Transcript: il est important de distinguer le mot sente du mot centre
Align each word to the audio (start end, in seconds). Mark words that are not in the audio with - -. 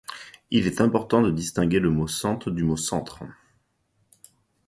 il 0.49 0.65
est 0.65 0.81
important 0.81 1.21
de 1.21 1.29
distinguer 1.29 1.77
le 1.79 1.91
mot 1.91 2.07
sente 2.07 2.49
du 2.49 2.63
mot 2.63 2.75
centre 2.75 3.23